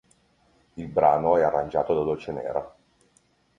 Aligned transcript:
Il 0.73 0.87
brano 0.87 1.37
è 1.37 1.43
arrangiato 1.43 1.93
da 1.93 2.01
Dolcenera. 2.01 2.75